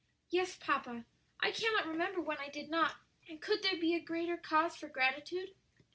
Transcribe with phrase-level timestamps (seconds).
[0.31, 1.05] "Yes, papa;
[1.41, 2.95] I cannot remember when I did not;
[3.29, 5.53] and could there be a greater cause for gratitude?"